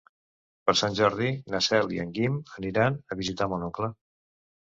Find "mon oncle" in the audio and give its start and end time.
3.53-3.93